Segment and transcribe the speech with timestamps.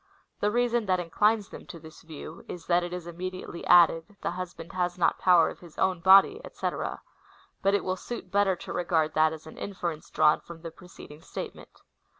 [0.39, 4.31] The reason that inclines them to this view is, that it is immediately added, The
[4.31, 6.69] hv^band has not power of his own body, &c.;
[7.61, 11.21] but it will suit better to regard that as an inference drawn from the preceding
[11.21, 11.83] statement.